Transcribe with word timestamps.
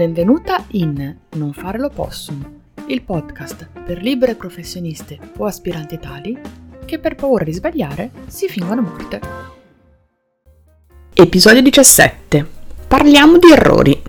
Benvenuta 0.00 0.64
in 0.68 1.14
Non 1.32 1.52
fare 1.52 1.76
l'opossum, 1.76 2.42
il 2.86 3.02
podcast 3.02 3.68
per 3.84 4.00
libere 4.00 4.34
professioniste 4.34 5.18
o 5.36 5.44
aspiranti 5.44 5.98
tali 5.98 6.40
che 6.86 6.98
per 6.98 7.16
paura 7.16 7.44
di 7.44 7.52
sbagliare 7.52 8.10
si 8.26 8.48
fingono 8.48 8.80
morte. 8.80 9.20
Episodio 11.12 11.60
17. 11.60 12.46
Parliamo 12.88 13.36
di 13.36 13.52
errori. 13.52 14.02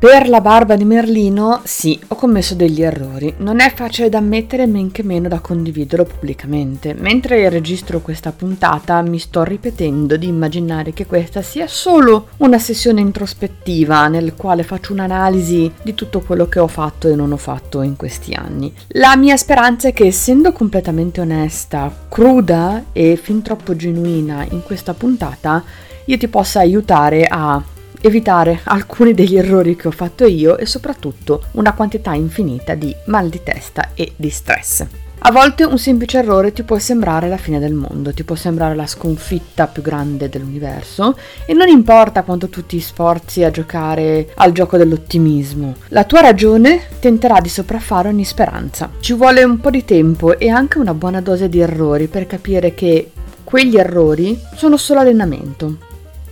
Per 0.00 0.30
la 0.30 0.40
barba 0.40 0.76
di 0.76 0.86
Merlino, 0.86 1.60
sì, 1.64 2.00
ho 2.08 2.14
commesso 2.14 2.54
degli 2.54 2.80
errori. 2.80 3.34
Non 3.36 3.60
è 3.60 3.70
facile 3.74 4.08
da 4.08 4.16
ammettere, 4.16 4.66
men 4.66 4.90
che 4.90 5.02
meno 5.02 5.28
da 5.28 5.40
condividerlo 5.40 6.06
pubblicamente. 6.06 6.94
Mentre 6.94 7.46
registro 7.50 8.00
questa 8.00 8.32
puntata, 8.32 9.02
mi 9.02 9.18
sto 9.18 9.42
ripetendo 9.42 10.16
di 10.16 10.26
immaginare 10.26 10.94
che 10.94 11.04
questa 11.04 11.42
sia 11.42 11.66
solo 11.66 12.28
una 12.38 12.58
sessione 12.58 13.02
introspettiva 13.02 14.08
nel 14.08 14.32
quale 14.36 14.62
faccio 14.62 14.94
un'analisi 14.94 15.70
di 15.82 15.94
tutto 15.94 16.20
quello 16.20 16.48
che 16.48 16.60
ho 16.60 16.66
fatto 16.66 17.06
e 17.06 17.14
non 17.14 17.32
ho 17.32 17.36
fatto 17.36 17.82
in 17.82 17.96
questi 17.96 18.32
anni. 18.32 18.72
La 18.92 19.14
mia 19.16 19.36
speranza 19.36 19.88
è 19.88 19.92
che, 19.92 20.06
essendo 20.06 20.52
completamente 20.52 21.20
onesta, 21.20 21.94
cruda 22.08 22.84
e 22.94 23.16
fin 23.22 23.42
troppo 23.42 23.76
genuina 23.76 24.46
in 24.48 24.62
questa 24.62 24.94
puntata, 24.94 25.62
io 26.06 26.16
ti 26.16 26.28
possa 26.28 26.60
aiutare 26.60 27.26
a 27.26 27.62
evitare 28.00 28.60
alcuni 28.64 29.12
degli 29.14 29.36
errori 29.36 29.76
che 29.76 29.88
ho 29.88 29.92
fatto 29.92 30.26
io 30.26 30.56
e 30.58 30.66
soprattutto 30.66 31.44
una 31.52 31.72
quantità 31.72 32.12
infinita 32.14 32.74
di 32.74 32.94
mal 33.06 33.28
di 33.28 33.40
testa 33.42 33.90
e 33.94 34.12
di 34.16 34.30
stress. 34.30 34.86
A 35.22 35.32
volte 35.32 35.64
un 35.64 35.76
semplice 35.78 36.18
errore 36.18 36.50
ti 36.50 36.62
può 36.62 36.78
sembrare 36.78 37.28
la 37.28 37.36
fine 37.36 37.58
del 37.58 37.74
mondo, 37.74 38.14
ti 38.14 38.24
può 38.24 38.34
sembrare 38.36 38.74
la 38.74 38.86
sconfitta 38.86 39.66
più 39.66 39.82
grande 39.82 40.30
dell'universo 40.30 41.14
e 41.44 41.52
non 41.52 41.68
importa 41.68 42.22
quanto 42.22 42.48
tu 42.48 42.64
ti 42.64 42.80
sforzi 42.80 43.44
a 43.44 43.50
giocare 43.50 44.30
al 44.36 44.52
gioco 44.52 44.78
dell'ottimismo, 44.78 45.74
la 45.88 46.04
tua 46.04 46.22
ragione 46.22 46.84
tenterà 47.00 47.38
di 47.40 47.50
sopraffare 47.50 48.08
ogni 48.08 48.24
speranza. 48.24 48.88
Ci 48.98 49.12
vuole 49.12 49.42
un 49.42 49.60
po' 49.60 49.68
di 49.68 49.84
tempo 49.84 50.38
e 50.38 50.48
anche 50.48 50.78
una 50.78 50.94
buona 50.94 51.20
dose 51.20 51.50
di 51.50 51.60
errori 51.60 52.06
per 52.06 52.26
capire 52.26 52.72
che 52.72 53.10
quegli 53.44 53.76
errori 53.76 54.40
sono 54.54 54.78
solo 54.78 55.00
allenamento 55.00 55.88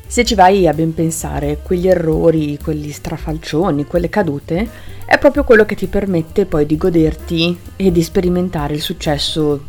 se 0.09 0.25
ci 0.25 0.35
vai 0.35 0.67
a 0.67 0.73
ben 0.73 0.95
pensare, 0.95 1.59
quegli 1.63 1.87
errori, 1.87 2.59
quelli 2.59 2.91
strafalcioni, 2.91 3.85
quelle 3.85 4.09
cadute, 4.09 4.67
è 5.05 5.19
proprio 5.19 5.45
quello 5.45 5.67
che 5.67 5.75
ti 5.75 5.87
permette 5.87 6.47
poi 6.47 6.65
di 6.65 6.79
goderti 6.79 7.59
e 7.77 7.93
di 7.93 8.03
sperimentare 8.03 8.73
il 8.73 8.81
successo 8.81 9.67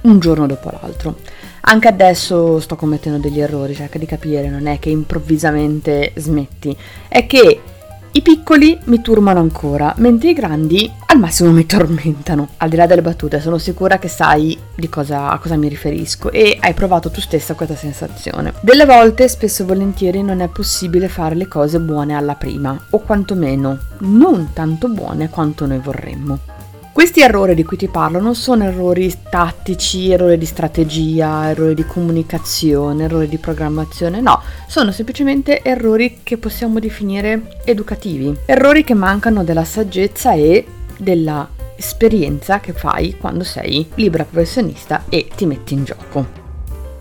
un 0.00 0.18
giorno 0.18 0.46
dopo 0.46 0.70
l'altro. 0.70 1.16
Anche 1.64 1.88
adesso 1.88 2.58
sto 2.58 2.74
commettendo 2.74 3.18
degli 3.18 3.38
errori, 3.38 3.74
cerca 3.74 3.98
di 3.98 4.06
capire, 4.06 4.48
non 4.48 4.66
è 4.66 4.78
che 4.78 4.88
improvvisamente 4.88 6.12
smetti, 6.16 6.74
è 7.06 7.26
che 7.26 7.60
i 8.14 8.20
piccoli 8.20 8.78
mi 8.84 9.00
turmano 9.00 9.40
ancora, 9.40 9.94
mentre 9.98 10.30
i 10.30 10.34
grandi 10.34 10.90
al 11.06 11.18
massimo 11.18 11.50
mi 11.50 11.64
tormentano. 11.66 12.48
Al 12.58 12.68
di 12.68 12.76
là 12.76 12.86
delle 12.86 13.00
battute, 13.00 13.40
sono 13.40 13.56
sicura 13.56 13.98
che 13.98 14.08
sai 14.08 14.58
di 14.74 14.88
cosa, 14.88 15.30
a 15.30 15.38
cosa 15.38 15.56
mi 15.56 15.68
riferisco 15.68 16.30
e 16.30 16.58
hai 16.60 16.74
provato 16.74 17.10
tu 17.10 17.20
stessa 17.20 17.54
questa 17.54 17.74
sensazione. 17.74 18.52
Delle 18.60 18.84
volte, 18.84 19.28
spesso 19.28 19.62
e 19.62 19.66
volentieri, 19.66 20.22
non 20.22 20.40
è 20.40 20.48
possibile 20.48 21.08
fare 21.08 21.34
le 21.34 21.48
cose 21.48 21.80
buone 21.80 22.14
alla 22.14 22.34
prima, 22.34 22.78
o 22.90 22.98
quantomeno 22.98 23.78
non 24.00 24.50
tanto 24.52 24.88
buone 24.88 25.30
quanto 25.30 25.66
noi 25.66 25.78
vorremmo. 25.78 26.38
Questi 26.92 27.22
errori 27.22 27.54
di 27.54 27.64
cui 27.64 27.78
ti 27.78 27.88
parlo 27.88 28.20
non 28.20 28.34
sono 28.34 28.64
errori 28.64 29.10
tattici, 29.30 30.10
errori 30.10 30.36
di 30.36 30.44
strategia, 30.44 31.48
errori 31.48 31.74
di 31.74 31.86
comunicazione, 31.86 33.04
errori 33.04 33.28
di 33.28 33.38
programmazione, 33.38 34.20
no, 34.20 34.42
sono 34.68 34.92
semplicemente 34.92 35.62
errori 35.62 36.18
che 36.22 36.36
possiamo 36.36 36.78
definire 36.80 37.56
educativi, 37.64 38.36
errori 38.44 38.84
che 38.84 38.92
mancano 38.92 39.42
della 39.42 39.64
saggezza 39.64 40.34
e 40.34 40.66
della 40.98 41.48
esperienza 41.76 42.60
che 42.60 42.74
fai 42.74 43.16
quando 43.16 43.42
sei 43.42 43.88
libera 43.94 44.24
professionista 44.24 45.04
e 45.08 45.28
ti 45.34 45.46
metti 45.46 45.72
in 45.72 45.84
gioco. 45.84 46.40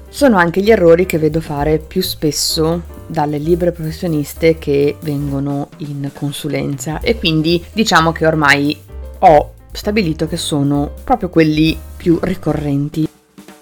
Sono 0.08 0.38
anche 0.38 0.62
gli 0.62 0.72
errori 0.72 1.06
che 1.06 1.18
vedo 1.18 1.42
fare 1.42 1.80
più 1.80 2.02
spesso 2.02 2.82
dalle 3.08 3.38
libere 3.38 3.74
professioniste 3.74 4.58
che 4.58 4.96
vengono 5.02 5.68
in 5.80 6.10
consulenza 6.14 7.02
e 7.02 7.20
quindi 7.20 7.62
diciamo 7.74 8.14
che 8.14 8.26
ormai 8.26 8.78
ho 9.20 9.51
stabilito 9.72 10.28
che 10.28 10.38
sono 10.38 10.92
proprio 11.04 11.30
quelli 11.30 11.78
più 11.98 12.20
ricorrenti. 12.22 13.08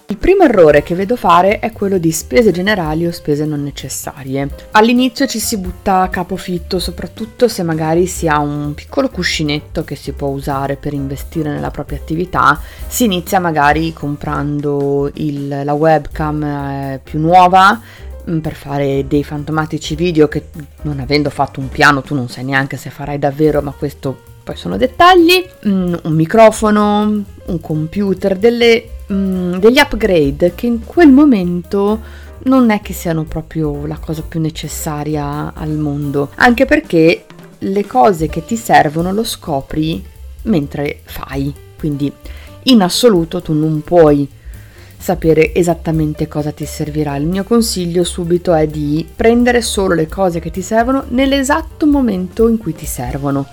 Il 0.10 0.18
primo 0.18 0.44
errore 0.44 0.82
che 0.82 0.96
vedo 0.96 1.16
fare 1.16 1.60
è 1.60 1.72
quello 1.72 2.00
di 2.00 2.12
spese 2.12 2.50
generali 2.50 3.06
o 3.06 3.12
spese 3.12 3.46
non 3.46 3.62
necessarie. 3.62 4.50
All'inizio 4.72 5.28
ci 5.28 5.38
si 5.38 5.56
butta 5.58 6.02
a 6.02 6.10
capofitto, 6.10 6.80
soprattutto 6.80 7.48
se 7.48 7.62
magari 7.62 8.08
si 8.08 8.28
ha 8.28 8.40
un 8.40 8.74
piccolo 8.74 9.10
cuscinetto 9.10 9.84
che 9.84 9.94
si 9.96 10.14
può 10.14 10.30
usare 10.30 10.78
per 10.78 10.94
investire 10.94 11.52
nella 11.52 11.70
propria 11.70 12.00
attività. 12.00 12.60
Si 12.88 13.04
inizia 13.04 13.40
magari 13.40 13.94
comprando 13.94 15.12
il, 15.14 15.62
la 15.64 15.74
webcam 15.74 16.44
eh, 16.44 17.02
più 17.04 17.20
nuova 17.20 17.80
mm, 18.28 18.40
per 18.40 18.56
fare 18.56 19.06
dei 19.08 19.24
fantomatici 19.24 19.94
video 19.94 20.28
che 20.28 20.46
non 20.82 21.00
avendo 21.00 21.30
fatto 21.30 21.60
un 21.60 21.70
piano 21.70 22.02
tu 22.02 22.16
non 22.16 22.28
sai 22.30 22.46
neanche 22.46 22.78
se 22.78 22.90
farai 22.90 23.20
davvero, 23.20 23.62
ma 23.62 23.74
questo 23.78 24.29
poi 24.50 24.58
sono 24.58 24.78
dettagli, 24.78 25.46
mm, 25.68 25.94
un 26.06 26.14
microfono, 26.14 27.24
un 27.46 27.62
computer, 27.62 28.36
delle, 28.36 28.84
mm, 29.14 29.58
degli 29.58 29.78
upgrade 29.78 30.54
che 30.56 30.66
in 30.66 30.84
quel 30.84 31.12
momento 31.12 32.00
non 32.46 32.72
è 32.72 32.82
che 32.82 32.94
siano 32.94 33.26
proprio 33.26 33.86
la 33.86 34.00
cosa 34.00 34.24
più 34.28 34.40
necessaria 34.40 35.54
al 35.54 35.70
mondo, 35.70 36.32
anche 36.36 36.66
perché 36.66 37.26
le 37.60 37.86
cose 37.86 38.28
che 38.28 38.44
ti 38.44 38.56
servono 38.56 39.14
lo 39.14 39.24
scopri 39.24 40.04
mentre 40.44 41.02
fai, 41.04 41.54
quindi 41.78 42.12
in 42.64 42.82
assoluto 42.82 43.44
tu 43.44 43.54
non 43.54 43.84
puoi 43.84 44.28
sapere 44.98 45.54
esattamente 45.54 46.28
cosa 46.28 46.52
ti 46.52 46.66
servirà. 46.66 47.16
Il 47.18 47.28
mio 47.28 47.44
consiglio 47.44 48.04
subito 48.04 48.56
è 48.56 48.66
di 48.66 49.08
prendere 49.16 49.62
solo 49.62 49.94
le 49.94 50.08
cose 50.08 50.40
che 50.40 50.50
ti 50.50 50.64
servono 50.64 51.04
nell'esatto 51.10 51.86
momento 51.86 52.48
in 52.48 52.58
cui 52.58 52.74
ti 52.74 52.88
servono 52.88 53.46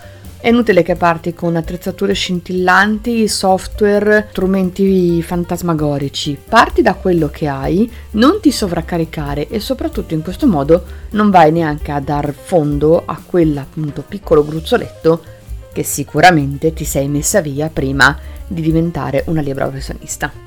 è 0.47 0.51
inutile 0.51 0.85
che 0.85 0.95
parti 0.95 1.35
con 1.35 1.57
attrezzature 1.57 2.13
scintillanti, 2.13 3.27
software, 3.27 4.29
strumenti 4.31 5.21
fantasmagorici. 5.21 6.39
Parti 6.49 6.83
da 6.83 6.95
quello 6.95 7.29
che 7.31 7.49
hai, 7.49 7.91
non 8.13 8.39
ti 8.41 8.53
sovraccaricare 8.53 9.49
e 9.49 9.59
soprattutto 9.59 10.15
in 10.15 10.23
questo 10.23 10.47
modo 10.47 10.85
non 11.11 11.31
vai 11.31 11.51
neanche 11.51 11.91
a 11.91 11.99
dar 11.99 12.33
fondo 12.33 13.03
a 13.05 13.21
quell'appunto 13.27 14.05
piccolo 14.07 14.45
gruzzoletto 14.45 15.21
che 15.73 15.83
sicuramente 15.83 16.73
ti 16.73 16.85
sei 16.85 17.09
messa 17.09 17.41
via 17.41 17.69
prima 17.69 18.17
di 18.47 18.63
diventare 18.63 19.25
una 19.27 19.41
libera 19.41 19.67
professionista. 19.67 20.46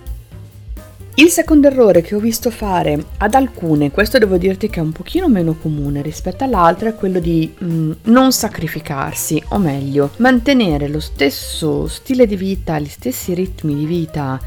Il 1.16 1.30
secondo 1.30 1.68
errore 1.68 2.02
che 2.02 2.16
ho 2.16 2.20
visto 2.20 2.50
fare 2.50 3.04
ad 3.18 3.34
alcune, 3.34 3.92
questo 3.92 4.18
devo 4.18 4.38
dirti 4.38 4.70
che 4.70 4.80
è 4.80 4.84
un 4.84 4.94
pochino 4.94 5.28
meno 5.28 5.54
comune 5.54 6.02
rispetto 6.02 6.46
all'altro, 6.46 6.88
è 6.88 6.96
quello 6.96 7.20
di 7.20 7.54
mh, 7.58 7.66
mm, 7.66 7.92
non 8.04 8.32
sacrificarsi, 8.32 9.44
o 9.50 9.58
meglio, 9.58 10.12
mantenere 10.18 10.88
lo 10.88 11.02
stesso 11.02 11.88
stile 11.88 12.26
di 12.26 12.38
vita, 12.38 12.80
gli 12.80 12.88
stessi 12.88 13.34
ritmi 13.34 13.76
di 13.76 13.86
vita 13.86 14.40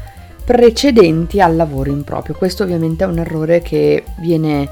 precedenti 0.43 1.39
al 1.39 1.55
lavoro 1.55 1.91
in 1.91 2.03
proprio. 2.03 2.35
Questo 2.35 2.63
ovviamente 2.63 3.03
è 3.03 3.07
un 3.07 3.19
errore 3.19 3.61
che 3.61 4.03
viene 4.19 4.67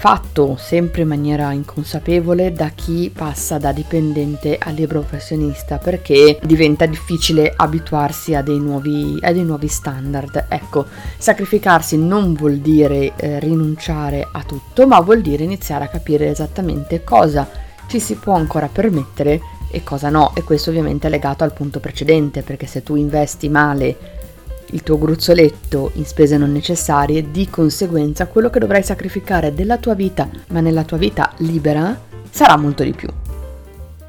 fatto 0.00 0.56
sempre 0.58 1.02
in 1.02 1.08
maniera 1.08 1.52
inconsapevole 1.52 2.54
da 2.54 2.70
chi 2.70 3.12
passa 3.14 3.58
da 3.58 3.70
dipendente 3.70 4.56
a 4.58 4.70
libero 4.70 5.00
professionista 5.00 5.76
perché 5.76 6.38
diventa 6.42 6.86
difficile 6.86 7.52
abituarsi 7.54 8.34
a 8.34 8.40
dei 8.40 8.58
nuovi, 8.58 9.18
a 9.20 9.30
dei 9.30 9.44
nuovi 9.44 9.68
standard. 9.68 10.46
Ecco, 10.48 10.86
sacrificarsi 11.18 11.98
non 11.98 12.32
vuol 12.32 12.60
dire 12.60 13.14
eh, 13.14 13.40
rinunciare 13.40 14.26
a 14.32 14.42
tutto, 14.42 14.86
ma 14.86 14.98
vuol 15.00 15.20
dire 15.20 15.44
iniziare 15.44 15.84
a 15.84 15.88
capire 15.88 16.30
esattamente 16.30 17.04
cosa 17.04 17.46
ci 17.86 18.00
si 18.00 18.14
può 18.14 18.32
ancora 18.32 18.70
permettere 18.72 19.38
e 19.70 19.84
cosa 19.84 20.08
no. 20.08 20.32
E 20.34 20.44
questo 20.44 20.70
ovviamente 20.70 21.08
è 21.08 21.10
legato 21.10 21.44
al 21.44 21.52
punto 21.52 21.78
precedente, 21.78 22.40
perché 22.40 22.64
se 22.64 22.82
tu 22.82 22.94
investi 22.94 23.50
male 23.50 24.19
il 24.72 24.82
tuo 24.82 24.98
gruzzoletto 24.98 25.92
in 25.94 26.04
spese 26.04 26.36
non 26.36 26.52
necessarie, 26.52 27.30
di 27.30 27.48
conseguenza 27.48 28.26
quello 28.26 28.50
che 28.50 28.58
dovrai 28.58 28.82
sacrificare 28.82 29.54
della 29.54 29.78
tua 29.78 29.94
vita, 29.94 30.28
ma 30.48 30.60
nella 30.60 30.84
tua 30.84 30.96
vita 30.96 31.32
libera, 31.38 31.98
sarà 32.30 32.56
molto 32.56 32.82
di 32.82 32.92
più. 32.92 33.08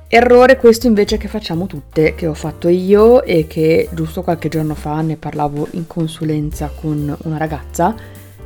Errore 0.08 0.58
questo 0.58 0.88
invece 0.88 1.18
che 1.18 1.30
facciamo 1.30 1.68
tutte, 1.68 2.16
che 2.16 2.28
ho 2.28 2.34
fatto 2.34 2.68
io 2.68 3.24
e 3.24 3.48
che 3.48 3.88
giusto 3.94 4.24
qualche 4.24 4.50
giorno 4.50 4.76
fa 4.76 5.00
ne 5.00 5.16
parlavo 5.16 5.70
in 5.72 5.88
consulenza 5.88 6.70
con 6.74 7.16
una 7.24 7.38
ragazza, 7.38 7.96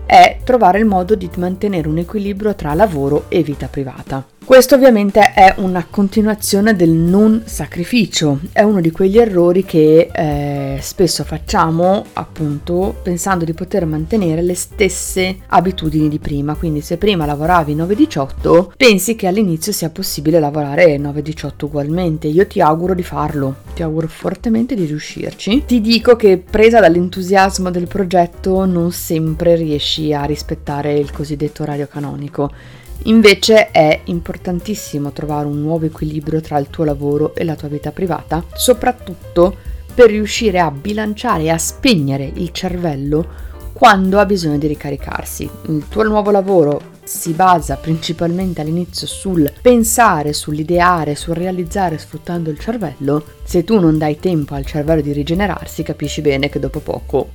è 0.05 0.37
trovare 0.43 0.77
il 0.77 0.85
modo 0.85 1.15
di 1.15 1.27
mantenere 1.37 1.87
un 1.87 1.97
equilibrio 1.97 2.53
tra 2.53 2.75
lavoro 2.75 3.25
e 3.29 3.41
vita 3.41 3.67
privata. 3.67 4.34
Questo 4.45 4.75
ovviamente 4.75 5.33
è 5.33 5.55
una 5.57 5.87
continuazione 5.89 6.75
del 6.75 6.91
non 6.91 7.41
sacrificio, 7.45 8.41
è 8.51 8.61
uno 8.61 8.79
di 8.79 8.91
quegli 8.91 9.17
errori 9.17 9.65
che 9.65 10.11
eh, 10.13 10.77
spesso 10.81 11.23
facciamo 11.23 12.05
appunto 12.13 12.95
pensando 13.01 13.43
di 13.43 13.53
poter 13.53 13.87
mantenere 13.87 14.43
le 14.43 14.53
stesse 14.53 15.37
abitudini 15.47 16.09
di 16.09 16.19
prima, 16.19 16.53
quindi 16.53 16.81
se 16.81 16.97
prima 16.97 17.25
lavoravi 17.25 17.75
9-18 17.75 18.73
pensi 18.77 19.15
che 19.15 19.25
all'inizio 19.25 19.71
sia 19.71 19.89
possibile 19.89 20.39
lavorare 20.39 20.95
9-18 20.97 21.65
ugualmente, 21.65 22.27
io 22.27 22.45
ti 22.45 22.61
auguro 22.61 22.93
di 22.93 23.03
farlo, 23.03 23.55
ti 23.73 23.81
auguro 23.81 24.07
fortemente 24.07 24.75
di 24.75 24.85
riuscirci, 24.85 25.63
ti 25.65 25.81
dico 25.81 26.15
che 26.15 26.37
presa 26.37 26.79
dall'entusiasmo 26.79 27.71
del 27.71 27.87
progetto 27.87 28.63
non 28.65 28.91
sempre 28.91 29.55
riesci 29.55 30.13
a 30.13 30.23
rispettare 30.23 30.93
il 30.93 31.11
cosiddetto 31.11 31.63
orario 31.63 31.87
canonico 31.87 32.83
Invece 33.03 33.69
è 33.71 34.01
importantissimo 34.05 35.11
trovare 35.11 35.45
un 35.45 35.61
nuovo 35.61 35.85
equilibrio 35.85 36.41
tra 36.41 36.57
il 36.57 36.69
tuo 36.69 36.83
lavoro 36.83 37.35
e 37.35 37.43
la 37.43 37.55
tua 37.55 37.67
vita 37.67 37.91
privata, 37.91 38.43
soprattutto 38.53 39.55
per 39.93 40.09
riuscire 40.09 40.59
a 40.59 40.71
bilanciare 40.71 41.43
e 41.43 41.49
a 41.49 41.57
spegnere 41.57 42.29
il 42.33 42.51
cervello 42.51 43.43
quando 43.71 44.19
ha 44.19 44.25
bisogno 44.25 44.57
di 44.57 44.67
ricaricarsi. 44.67 45.49
Il 45.67 45.85
tuo 45.87 46.03
nuovo 46.03 46.31
lavoro 46.31 46.93
si 47.03 47.33
basa 47.33 47.75
principalmente 47.75 48.61
all'inizio 48.61 49.05
sul 49.05 49.51
pensare, 49.61 50.33
sull'ideare, 50.33 51.15
sul 51.15 51.35
realizzare 51.35 51.97
sfruttando 51.97 52.49
il 52.49 52.59
cervello. 52.59 53.23
Se 53.43 53.63
tu 53.63 53.79
non 53.79 53.97
dai 53.97 54.19
tempo 54.19 54.55
al 54.55 54.65
cervello 54.65 55.01
di 55.01 55.11
rigenerarsi, 55.11 55.83
capisci 55.83 56.21
bene 56.21 56.49
che 56.49 56.59
dopo 56.59 56.79
poco 56.79 57.29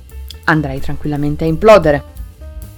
andrai 0.45 0.79
tranquillamente 0.79 1.45
a 1.45 1.47
implodere. 1.47 2.03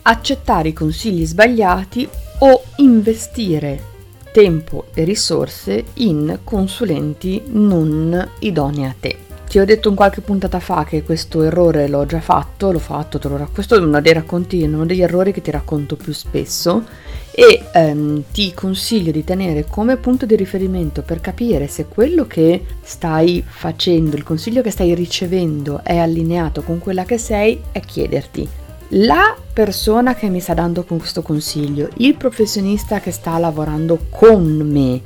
Accettare 0.03 0.69
i 0.69 0.73
consigli 0.73 1.25
sbagliati 1.25 2.07
o 2.45 2.61
investire 2.77 3.91
tempo 4.33 4.87
e 4.93 5.05
risorse 5.05 5.85
in 5.95 6.39
consulenti 6.43 7.41
non 7.47 8.31
idonei 8.39 8.85
a 8.85 8.95
te. 8.99 9.17
Ti 9.47 9.59
ho 9.59 9.65
detto 9.65 9.87
in 9.87 9.95
qualche 9.95 10.19
puntata 10.19 10.59
fa 10.59 10.83
che 10.83 11.03
questo 11.03 11.43
errore 11.43 11.87
l'ho 11.87 12.05
già 12.05 12.19
fatto, 12.19 12.71
l'ho 12.71 12.79
fatto, 12.79 13.17
te 13.17 13.29
lo 13.29 13.35
racconto, 13.35 13.53
questo 13.53 13.75
è 13.75 13.79
uno 13.79 14.01
dei 14.01 14.11
racconti, 14.11 14.61
uno 14.63 14.85
degli 14.85 15.01
errori 15.01 15.31
che 15.31 15.41
ti 15.41 15.51
racconto 15.51 15.95
più 15.95 16.11
spesso 16.11 16.83
e 17.31 17.63
ehm, 17.71 18.23
ti 18.33 18.53
consiglio 18.53 19.11
di 19.11 19.23
tenere 19.23 19.65
come 19.69 19.95
punto 19.95 20.25
di 20.25 20.35
riferimento 20.35 21.01
per 21.01 21.21
capire 21.21 21.67
se 21.67 21.85
quello 21.85 22.27
che 22.27 22.65
stai 22.81 23.41
facendo, 23.47 24.17
il 24.17 24.23
consiglio 24.23 24.61
che 24.61 24.71
stai 24.71 24.93
ricevendo 24.95 25.81
è 25.81 25.95
allineato 25.97 26.61
con 26.61 26.79
quella 26.79 27.05
che 27.05 27.17
sei, 27.17 27.61
è 27.71 27.79
chiederti 27.79 28.62
la 28.95 29.35
persona 29.53 30.13
che 30.13 30.29
mi 30.29 30.39
sta 30.39 30.53
dando 30.53 30.83
questo 30.83 31.21
consiglio, 31.21 31.89
il 31.97 32.15
professionista 32.15 32.99
che 32.99 33.11
sta 33.11 33.37
lavorando 33.37 34.05
con 34.09 34.43
me, 34.43 35.01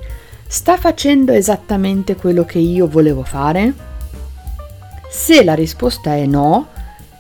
sta 0.48 0.78
facendo 0.78 1.32
esattamente 1.32 2.16
quello 2.16 2.44
che 2.44 2.60
io 2.60 2.88
volevo 2.88 3.24
fare? 3.24 3.74
Se 5.10 5.44
la 5.44 5.54
risposta 5.54 6.16
è 6.16 6.26
no, 6.26 6.68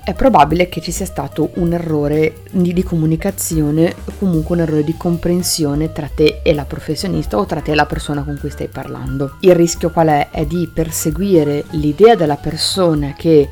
è 0.04 0.14
probabile 0.14 0.68
che 0.68 0.81
ci 0.81 0.92
sia 0.92 1.06
stato 1.06 1.52
un 1.56 1.74
errore 1.74 2.44
di, 2.52 2.84
comunicazione 2.84 3.94
o 4.06 4.14
comunque 4.19 4.56
un 4.56 4.62
errore 4.62 4.84
di 4.84 4.96
comprensione 4.98 5.92
tra 5.94 6.10
te 6.14 6.42
e 6.44 6.54
la 6.54 6.66
professionista 6.66 7.38
o 7.38 7.46
tra 7.46 7.62
te 7.62 7.72
e 7.72 7.75
la 7.75 7.86
persona 7.86 8.24
con 8.24 8.38
cui 8.40 8.50
stai 8.50 8.68
parlando. 8.68 9.36
Il 9.42 9.56
rischio 9.56 9.90
qual 9.90 10.08
è? 10.08 10.30
È 10.31 10.46
di 10.46 10.69
perseguire 10.74 11.64
l'idea 11.72 12.16
della 12.16 12.38
persona 12.38 13.14
che 13.14 13.50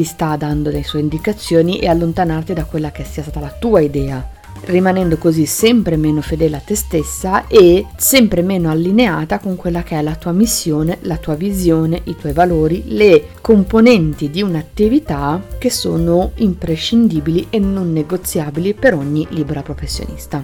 ti 0.00 0.06
sta 0.06 0.36
dando 0.36 0.70
le 0.70 0.82
sue 0.82 1.00
indicazioni 1.00 1.78
e 1.78 1.86
allontanarti 1.86 2.54
da 2.54 2.64
quella 2.64 2.90
che 2.90 3.04
sia 3.04 3.20
stata 3.20 3.38
la 3.38 3.54
tua 3.58 3.80
idea, 3.80 4.26
rimanendo 4.62 5.18
così 5.18 5.44
sempre 5.44 5.98
meno 5.98 6.22
fedele 6.22 6.56
a 6.56 6.60
te 6.60 6.74
stessa 6.74 7.46
e 7.46 7.84
sempre 7.98 8.40
meno 8.40 8.70
allineata 8.70 9.38
con 9.38 9.56
quella 9.56 9.82
che 9.82 9.98
è 9.98 10.02
la 10.02 10.14
tua 10.14 10.32
missione, 10.32 10.96
la 11.02 11.18
tua 11.18 11.34
visione, 11.34 12.00
i 12.04 12.16
tuoi 12.16 12.32
valori, 12.32 12.84
le 12.86 13.26
componenti 13.42 14.30
di 14.30 14.40
un'attività 14.40 15.42
che 15.58 15.68
sono 15.68 16.30
imprescindibili 16.36 17.48
e 17.50 17.58
non 17.58 17.92
negoziabili 17.92 18.72
per 18.72 18.94
ogni 18.94 19.26
libera 19.28 19.60
professionista. 19.60 20.42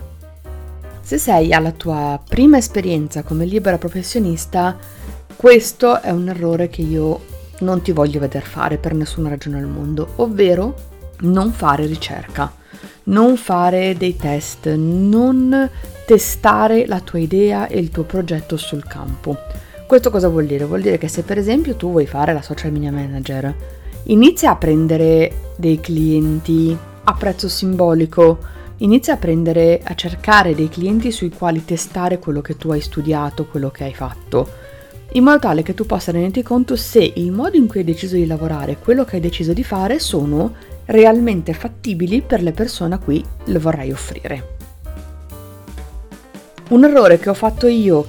Se 1.01 1.17
sei 1.17 1.55
alla 1.55 1.73
tua 1.73 2.21
prima 2.29 2.59
esperienza 2.59 3.23
come 3.23 3.47
libera 3.47 3.79
professionista, 3.79 4.77
questo 5.35 6.03
è 6.03 6.11
un 6.11 6.29
errore 6.29 6.69
che 6.69 6.83
io 6.83 7.35
non 7.61 7.83
ti 7.83 7.93
voglio 7.93 8.21
veder 8.21 8.43
fare 8.43 8.77
per 8.77 8.95
nessuna 8.95 9.29
ragione 9.29 9.59
al 9.59 9.67
mondo, 9.67 10.13
ovvero 10.17 10.75
non 11.21 11.53
fare 11.53 11.87
ricerca, 11.87 12.53
non 13.05 13.37
fare 13.37 13.95
dei 13.97 14.17
test, 14.17 14.67
non 14.75 15.71
testare 16.07 16.87
la 16.87 17.01
tua 17.01 17.19
idea 17.19 17.67
e 17.67 17.79
il 17.79 17.91
tuo 17.91 18.05
progetto 18.05 18.57
sul 18.57 18.87
campo. 18.87 19.37
Questo 19.87 20.11
cosa 20.11 20.29
vuol 20.29 20.47
dire? 20.47 20.65
Vuol 20.65 20.83
dire 20.83 20.99
che 20.99 21.09
se 21.09 21.23
per 21.23 21.39
esempio 21.39 21.77
tu 21.77 21.91
vuoi 21.91 22.07
fare 22.07 22.33
la 22.33 22.43
social 22.43 22.73
media 22.73 22.93
manager, 22.93 23.55
inizia 24.05 24.51
a 24.51 24.57
prendere 24.57 25.53
dei 25.57 25.81
clienti 25.81 26.77
a 27.05 27.15
prezzo 27.15 27.49
simbolico, 27.49 28.39
inizia 28.79 29.15
a 29.15 29.17
prendere, 29.17 29.81
a 29.83 29.95
cercare 29.95 30.55
dei 30.55 30.69
clienti 30.69 31.13
sui 31.13 31.31
quali 31.31 31.65
testare 31.65 32.19
quello 32.19 32.43
che 32.43 32.57
tu 32.57 32.71
hai 32.73 32.81
studiato, 32.81 33.47
quello 33.47 33.71
che 33.71 33.85
hai 33.85 33.95
fatto 33.95 34.66
in 35.17 35.25
modo 35.25 35.39
tale 35.39 35.63
che 35.63 35.73
tu 35.73 35.87
possa 35.87 36.13
renderti 36.13 36.43
conto 36.43 36.77
se 36.77 37.13
il 37.17 37.33
modo 37.33 37.57
in 37.57 37.67
cui 37.67 37.81
hai 37.81 37.87
deciso 37.87 38.17
di 38.17 38.27
lavorare 38.27 38.77
quello 38.77 39.05
che 39.07 39.17
hai 39.17 39.23
deciso 39.23 39.55
di 39.55 39.65
fare 39.65 39.99
sono 39.99 40.55
realmente 40.85 41.55
fattibili 41.55 42.21
per 42.21 42.43
le 42.43 42.53
persone 42.53 42.95
a 42.95 42.99
cui 42.99 43.25
lo 43.47 43.59
vorrai 43.59 43.91
offrire. 43.93 44.55
Un 46.69 46.85
errore 46.85 47.19
che 47.19 47.31
ho 47.31 47.35
fatto 47.35 47.67
io, 47.67 48.07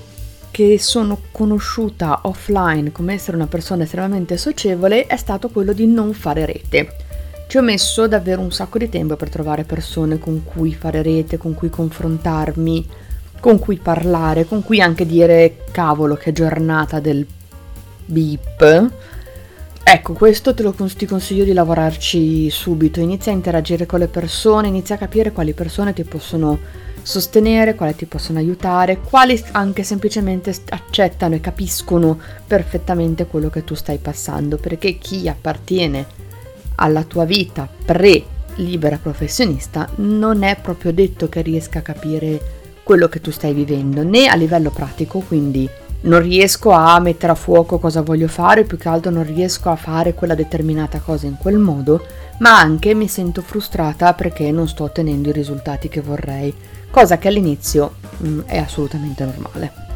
che 0.51 0.77
sono 0.79 1.19
conosciuta 1.31 2.21
offline 2.23 2.91
come 2.91 3.13
essere 3.13 3.37
una 3.37 3.47
persona 3.47 3.83
estremamente 3.83 4.35
socievole, 4.35 5.05
è 5.05 5.15
stato 5.15 5.47
quello 5.47 5.71
di 5.71 5.87
non 5.87 6.11
fare 6.11 6.45
rete. 6.45 6.95
Ci 7.47 7.57
ho 7.57 7.61
messo 7.61 8.07
davvero 8.07 8.41
un 8.41 8.51
sacco 8.51 8.77
di 8.77 8.89
tempo 8.89 9.15
per 9.15 9.29
trovare 9.29 9.63
persone 9.63 10.19
con 10.19 10.43
cui 10.43 10.73
fare 10.73 11.01
rete, 11.01 11.37
con 11.37 11.53
cui 11.53 11.69
confrontarmi, 11.69 12.85
con 13.39 13.59
cui 13.59 13.77
parlare, 13.77 14.45
con 14.45 14.63
cui 14.63 14.81
anche 14.81 15.05
dire 15.05 15.63
cavolo 15.71 16.15
che 16.15 16.31
giornata 16.31 16.99
del 16.99 17.25
beep. 18.05 18.91
Ecco, 19.83 20.13
questo 20.13 20.53
te 20.53 20.63
lo 20.63 20.73
ti 20.73 21.05
consiglio 21.05 21.45
di 21.45 21.53
lavorarci 21.53 22.49
subito, 22.49 22.99
inizia 22.99 23.31
a 23.31 23.35
interagire 23.35 23.85
con 23.85 23.99
le 23.99 24.07
persone, 24.07 24.67
inizia 24.67 24.95
a 24.95 24.97
capire 24.97 25.31
quali 25.31 25.53
persone 25.53 25.93
ti 25.93 26.03
possono 26.03 26.59
sostenere, 27.01 27.73
quali 27.73 27.95
ti 27.95 28.05
possono 28.05 28.37
aiutare, 28.37 28.99
quali 28.99 29.41
anche 29.51 29.83
semplicemente 29.83 30.53
accettano 30.69 31.35
e 31.35 31.39
capiscono 31.39 32.19
perfettamente 32.45 33.27
quello 33.27 33.49
che 33.49 33.63
tu 33.63 33.75
stai 33.75 33.97
passando, 33.97 34.57
perché 34.57 34.97
chi 34.97 35.29
appartiene 35.29 36.05
alla 36.75 37.03
tua 37.03 37.23
vita 37.23 37.69
pre 37.85 38.23
libera 38.55 38.97
professionista 38.97 39.87
non 39.95 40.43
è 40.43 40.57
proprio 40.61 40.91
detto 40.91 41.29
che 41.29 41.41
riesca 41.41 41.79
a 41.79 41.83
capire 41.83 42.56
quello 42.87 43.09
che 43.09 43.19
tu 43.19 43.31
stai 43.31 43.53
vivendo, 43.53 44.01
né 44.01 44.27
a 44.27 44.35
livello 44.35 44.69
pratico, 44.69 45.19
quindi 45.19 45.69
non 46.03 46.21
riesco 46.21 46.71
a 46.71 46.97
mettere 47.01 47.33
a 47.33 47.35
fuoco 47.35 47.79
cosa 47.79 48.01
voglio 48.01 48.29
fare, 48.29 48.63
più 48.63 48.77
che 48.77 48.87
altro 48.87 49.11
non 49.11 49.25
riesco 49.25 49.69
a 49.69 49.75
fare 49.75 50.13
quella 50.13 50.35
determinata 50.35 50.99
cosa 50.99 51.25
in 51.25 51.35
quel 51.37 51.57
modo, 51.57 52.05
ma 52.39 52.57
anche 52.57 52.93
mi 52.93 53.09
sento 53.09 53.41
frustrata 53.41 54.13
perché 54.13 54.49
non 54.53 54.69
sto 54.69 54.85
ottenendo 54.85 55.27
i 55.27 55.33
risultati 55.33 55.89
che 55.89 55.99
vorrei, 55.99 56.53
cosa 56.89 57.17
che 57.17 57.27
all'inizio 57.27 57.95
mh, 58.19 58.27
mm, 58.29 58.39
è 58.45 58.57
assolutamente 58.57 59.25
normale. 59.25 59.86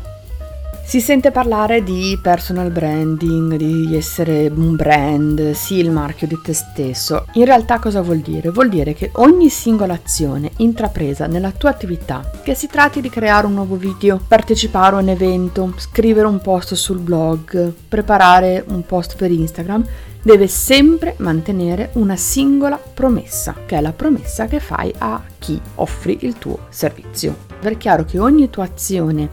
Si 0.92 1.00
sente 1.00 1.32
parlare 1.32 1.84
di 1.84 2.20
personal 2.22 2.70
branding, 2.70 3.56
di 3.56 3.96
essere 3.96 4.52
un 4.54 4.76
brand, 4.76 5.52
sì 5.52 5.78
il 5.78 5.90
marchio 5.90 6.28
di 6.28 6.38
te 6.44 6.52
stesso. 6.52 7.28
In 7.36 7.46
realtà 7.46 7.80
cosa 7.80 8.02
vuol 8.02 8.18
dire? 8.18 8.50
Vuol 8.50 8.68
dire 8.68 8.94
che 8.94 9.10
ogni 9.14 9.48
singola 9.48 9.94
azione 9.94 10.52
intrapresa 10.58 11.28
nella 11.28 11.52
tua 11.52 11.70
attività, 11.70 12.30
che 12.44 12.56
si 12.56 12.68
tratti 12.68 13.00
di 13.00 13.10
creare 13.10 13.48
un 13.48 13.54
nuovo 13.54 13.78
video, 13.78 14.20
partecipare 14.28 14.98
a 14.98 15.00
un 15.00 15.08
evento, 15.08 15.74
scrivere 15.78 16.28
un 16.28 16.42
post 16.42 16.74
sul 16.74 17.00
blog, 17.00 17.72
preparare 17.88 18.62
un 18.68 18.86
post 18.86 19.16
per 19.16 19.32
Instagram, 19.32 19.86
deve 20.22 20.48
sempre 20.48 21.16
mantenere 21.20 21.92
una 21.94 22.18
singola 22.18 22.78
promessa, 22.78 23.56
che 23.66 23.78
è 23.78 23.80
la 23.80 23.94
promessa 23.94 24.46
che 24.46 24.60
fai 24.60 24.94
a 24.98 25.24
chi 25.40 25.58
offri 25.76 26.18
il 26.24 26.38
tuo 26.38 26.66
servizio. 26.68 27.48
È 27.62 27.78
chiaro 27.78 28.04
che 28.04 28.20
ogni 28.20 28.50
tua 28.50 28.66
azione 28.66 29.30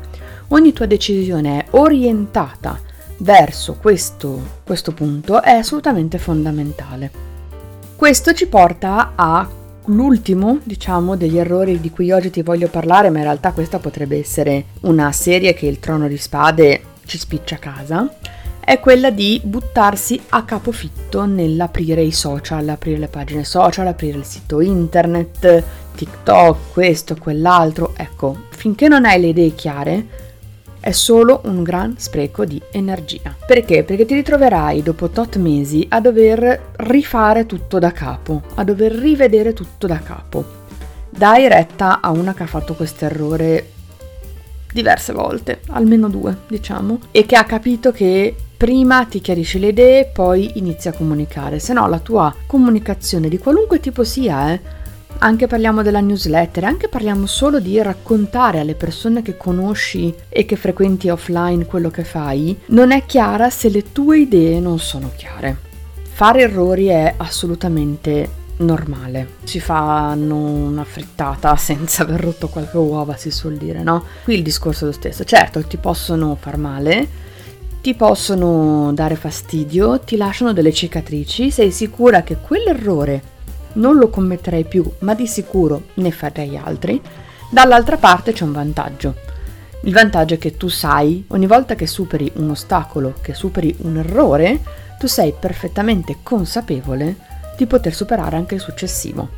ogni 0.48 0.72
tua 0.72 0.86
decisione 0.86 1.66
orientata 1.70 2.80
verso 3.18 3.76
questo, 3.80 4.40
questo 4.64 4.92
punto 4.92 5.42
è 5.42 5.52
assolutamente 5.52 6.18
fondamentale. 6.18 7.10
Questo 7.96 8.32
ci 8.32 8.46
porta 8.46 9.12
all'ultimo, 9.16 10.60
diciamo, 10.62 11.16
degli 11.16 11.36
errori 11.36 11.80
di 11.80 11.90
cui 11.90 12.12
oggi 12.12 12.30
ti 12.30 12.42
voglio 12.42 12.68
parlare, 12.68 13.10
ma 13.10 13.18
in 13.18 13.24
realtà 13.24 13.52
questa 13.52 13.78
potrebbe 13.78 14.18
essere 14.18 14.66
una 14.82 15.10
serie 15.12 15.52
che 15.54 15.66
il 15.66 15.80
trono 15.80 16.06
di 16.06 16.16
spade 16.16 16.82
ci 17.06 17.18
spiccia 17.18 17.56
a 17.56 17.58
casa, 17.58 18.08
è 18.60 18.80
quella 18.80 19.10
di 19.10 19.40
buttarsi 19.42 20.20
a 20.28 20.44
capofitto 20.44 21.24
nell'aprire 21.24 22.02
i 22.02 22.12
social, 22.12 22.68
aprire 22.68 22.98
le 22.98 23.08
pagine 23.08 23.42
social, 23.42 23.86
aprire 23.86 24.18
il 24.18 24.24
sito 24.24 24.60
internet, 24.60 25.64
TikTok, 25.96 26.72
questo, 26.72 27.16
quell'altro. 27.16 27.94
Ecco, 27.96 28.44
finché 28.50 28.86
non 28.86 29.06
hai 29.06 29.20
le 29.20 29.28
idee 29.28 29.54
chiare, 29.54 30.06
è 30.88 30.92
solo 30.92 31.42
un 31.44 31.62
gran 31.62 31.98
spreco 31.98 32.46
di 32.46 32.58
energia. 32.70 33.36
Perché? 33.46 33.84
Perché 33.84 34.06
ti 34.06 34.14
ritroverai 34.14 34.82
dopo 34.82 35.10
tot 35.10 35.36
mesi 35.36 35.84
a 35.90 36.00
dover 36.00 36.70
rifare 36.76 37.44
tutto 37.44 37.78
da 37.78 37.92
capo, 37.92 38.40
a 38.54 38.64
dover 38.64 38.92
rivedere 38.92 39.52
tutto 39.52 39.86
da 39.86 39.98
capo. 39.98 40.42
Dai 41.10 41.46
retta 41.46 42.00
a 42.00 42.10
una 42.10 42.32
che 42.32 42.44
ha 42.44 42.46
fatto 42.46 42.72
questo 42.72 43.04
errore 43.04 43.72
diverse 44.72 45.12
volte, 45.12 45.60
almeno 45.66 46.08
due, 46.08 46.34
diciamo, 46.48 47.00
e 47.10 47.26
che 47.26 47.36
ha 47.36 47.44
capito 47.44 47.92
che 47.92 48.34
prima 48.56 49.04
ti 49.04 49.20
chiarisci 49.20 49.58
le 49.58 49.68
idee, 49.68 50.06
poi 50.06 50.52
inizi 50.54 50.88
a 50.88 50.94
comunicare, 50.94 51.58
se 51.58 51.74
no 51.74 51.86
la 51.86 51.98
tua 51.98 52.34
comunicazione 52.46 53.28
di 53.28 53.36
qualunque 53.36 53.78
tipo 53.78 54.04
sia, 54.04 54.54
eh, 54.54 54.60
anche 55.18 55.46
parliamo 55.46 55.82
della 55.82 56.00
newsletter, 56.00 56.64
anche 56.64 56.88
parliamo 56.88 57.26
solo 57.26 57.58
di 57.60 57.80
raccontare 57.82 58.60
alle 58.60 58.74
persone 58.74 59.22
che 59.22 59.36
conosci 59.36 60.14
e 60.28 60.44
che 60.44 60.56
frequenti 60.56 61.08
offline 61.08 61.66
quello 61.66 61.90
che 61.90 62.04
fai, 62.04 62.56
non 62.66 62.92
è 62.92 63.04
chiara 63.04 63.50
se 63.50 63.68
le 63.68 63.90
tue 63.92 64.20
idee 64.20 64.60
non 64.60 64.78
sono 64.78 65.10
chiare. 65.16 65.56
Fare 66.02 66.42
errori 66.42 66.86
è 66.86 67.14
assolutamente 67.16 68.46
normale. 68.58 69.34
Si 69.44 69.60
fanno 69.60 70.36
una 70.36 70.84
frittata 70.84 71.54
senza 71.56 72.02
aver 72.02 72.20
rotto 72.20 72.48
qualche 72.48 72.76
uova, 72.76 73.16
si 73.16 73.30
suol 73.30 73.56
dire, 73.56 73.82
no? 73.82 74.04
Qui 74.24 74.34
il 74.34 74.42
discorso 74.42 74.84
è 74.84 74.86
lo 74.86 74.92
stesso. 74.92 75.24
Certo, 75.24 75.62
ti 75.64 75.76
possono 75.76 76.36
far 76.38 76.56
male, 76.56 77.08
ti 77.80 77.94
possono 77.94 78.92
dare 78.92 79.16
fastidio, 79.16 80.00
ti 80.00 80.16
lasciano 80.16 80.52
delle 80.52 80.72
cicatrici, 80.72 81.50
sei 81.50 81.70
sicura 81.70 82.22
che 82.22 82.36
quell'errore 82.36 83.36
non 83.78 83.96
lo 83.96 84.08
commetterei 84.08 84.64
più, 84.64 84.84
ma 85.00 85.14
di 85.14 85.26
sicuro 85.26 85.82
ne 85.94 86.10
farei 86.10 86.56
altri. 86.56 87.00
Dall'altra 87.50 87.96
parte 87.96 88.32
c'è 88.32 88.44
un 88.44 88.52
vantaggio. 88.52 89.14
Il 89.82 89.92
vantaggio 89.92 90.34
è 90.34 90.38
che 90.38 90.56
tu 90.56 90.68
sai, 90.68 91.24
ogni 91.28 91.46
volta 91.46 91.74
che 91.74 91.86
superi 91.86 92.30
un 92.36 92.50
ostacolo, 92.50 93.14
che 93.20 93.32
superi 93.32 93.74
un 93.80 93.96
errore, 93.96 94.60
tu 94.98 95.06
sei 95.06 95.32
perfettamente 95.38 96.18
consapevole 96.22 97.16
di 97.56 97.66
poter 97.66 97.94
superare 97.94 98.36
anche 98.36 98.56
il 98.56 98.60
successivo. 98.60 99.28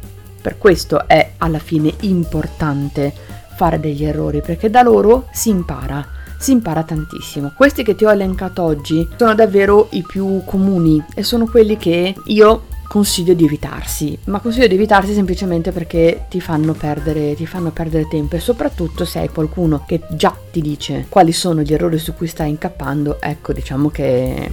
Per 0.41 0.57
questo 0.57 1.07
è 1.07 1.33
alla 1.39 1.59
fine 1.59 1.93
importante 2.01 3.13
fare 3.55 3.79
degli 3.79 4.05
errori, 4.05 4.41
perché 4.41 4.71
da 4.71 4.83
loro 4.83 5.29
si 5.33 5.51
impara, 5.51 6.07
si 6.39 6.53
impara 6.53 6.83
tantissimo. 6.83 7.53
Questi 7.55 7.83
che 7.83 7.95
ti 7.95 8.07
ho 8.07 8.11
elencato 8.11 8.63
oggi 8.63 9.07
sono 9.17 9.35
davvero 9.35 9.89
i 9.91 10.03
più 10.03 10.43
comuni 10.47 11.05
e 11.15 11.23
sono 11.23 11.45
quelli 11.45 11.77
che 11.77 12.15
io 12.25 12.63
consiglio 12.91 13.35
di 13.35 13.45
evitarsi, 13.45 14.19
ma 14.25 14.41
consiglio 14.41 14.67
di 14.67 14.75
evitarsi 14.75 15.15
semplicemente 15.15 15.71
perché 15.71 16.27
ti 16.29 16.41
fanno 16.41 16.73
perdere, 16.73 17.37
ti 17.37 17.47
fanno 17.47 17.71
perdere 17.71 18.09
tempo 18.09 18.35
e 18.35 18.41
soprattutto 18.41 19.05
se 19.05 19.21
hai 19.21 19.29
qualcuno 19.29 19.85
che 19.87 20.01
già 20.11 20.37
ti 20.51 20.61
dice 20.61 21.07
quali 21.09 21.31
sono 21.31 21.63
gli 21.63 21.73
errori 21.73 21.99
su 21.99 22.15
cui 22.15 22.27
stai 22.27 22.51
incappando, 22.51 23.21
ecco 23.21 23.53
diciamo 23.53 23.91
che 23.91 24.51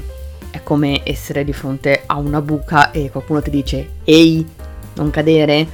è 0.52 0.62
come 0.62 1.02
essere 1.04 1.44
di 1.44 1.52
fronte 1.52 2.04
a 2.06 2.18
una 2.18 2.40
buca 2.40 2.92
e 2.92 3.10
qualcuno 3.10 3.42
ti 3.42 3.50
dice 3.50 3.94
ehi, 4.04 4.46
non 4.94 5.10
cadere? 5.10 5.68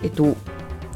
E 0.00 0.10
tu 0.10 0.34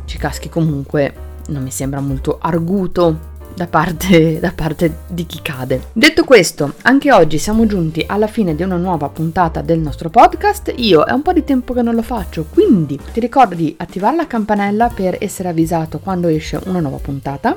ci 0.07 0.17
caschi 0.17 0.49
comunque, 0.49 1.13
non 1.49 1.63
mi 1.63 1.71
sembra 1.71 2.01
molto 2.01 2.39
arguto 2.41 3.29
da 3.61 3.67
parte, 3.67 4.41
da 4.41 4.53
parte, 4.55 5.01
di 5.07 5.27
chi 5.27 5.41
cade. 5.43 5.89
Detto 5.93 6.25
questo, 6.25 6.75
anche 6.83 7.13
oggi 7.13 7.37
siamo 7.37 7.67
giunti 7.67 8.03
alla 8.07 8.27
fine 8.27 8.55
di 8.55 8.63
una 8.63 8.77
nuova 8.77 9.11
puntata 9.11 9.61
del 9.61 9.79
nostro 9.79 10.09
podcast. 10.09 10.73
Io 10.77 11.05
è 11.05 11.13
un 11.13 11.21
po' 11.21 11.35
di 11.35 11.45
tempo 11.45 11.75
che 11.75 11.83
non 11.83 11.95
lo 11.95 12.01
faccio, 12.01 12.47
quindi 12.49 12.99
ti 13.13 13.21
ricordo 13.21 13.55
di 13.55 13.75
attivare 13.77 14.17
la 14.17 14.27
campanella 14.27 14.89
per 14.89 15.19
essere 15.21 15.51
avvisato 15.51 15.99
quando 15.99 16.29
esce 16.29 16.59
una 16.65 16.81
nuova 16.81 16.97
puntata. 16.97 17.55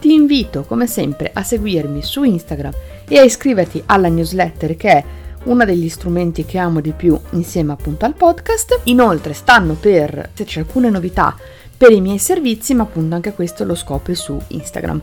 Ti 0.00 0.12
invito 0.12 0.64
come 0.64 0.88
sempre 0.88 1.30
a 1.32 1.44
seguirmi 1.44 2.02
su 2.02 2.24
Instagram 2.24 2.72
e 3.06 3.18
a 3.18 3.22
iscriverti 3.22 3.80
alla 3.86 4.08
newsletter 4.08 4.76
che 4.76 4.90
è 4.90 5.04
uno 5.44 5.64
degli 5.64 5.88
strumenti 5.88 6.44
che 6.44 6.58
amo 6.58 6.80
di 6.80 6.92
più 6.92 7.16
insieme 7.30 7.72
appunto 7.72 8.04
al 8.04 8.14
podcast. 8.14 8.80
Inoltre 8.84 9.34
stanno 9.34 9.74
per 9.74 10.30
esserci 10.32 10.58
alcune 10.58 10.90
novità 10.90 11.36
per 11.76 11.92
i 11.92 12.00
miei 12.00 12.18
servizi, 12.18 12.74
ma 12.74 12.82
appunto 12.82 13.14
anche 13.14 13.32
questo 13.32 13.62
lo 13.62 13.76
scopri 13.76 14.16
su 14.16 14.36
Instagram. 14.48 15.00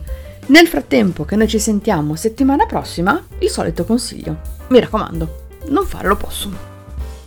Nel 0.48 0.68
frattempo 0.68 1.24
che 1.24 1.34
noi 1.34 1.48
ci 1.48 1.58
sentiamo 1.58 2.14
settimana 2.14 2.66
prossima, 2.66 3.20
il 3.40 3.48
solito 3.48 3.84
consiglio. 3.84 4.38
Mi 4.68 4.78
raccomando, 4.78 5.48
non 5.70 5.84
fare 5.84 6.06
l'oppossum. 6.06 6.56